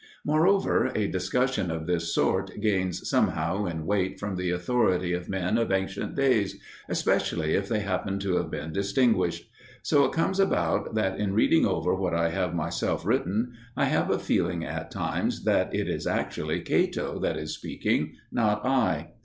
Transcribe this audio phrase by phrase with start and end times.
[0.25, 5.59] Moreover, a discussion of this sort gains somehow in weight from the authority of men
[5.59, 9.47] of ancient days, especially if they happen to have been distinguished.
[9.83, 14.09] So it comes about that in reading over what I have myself written I have
[14.09, 19.11] a feeling at times that it is actually Cato that is speaking, not I.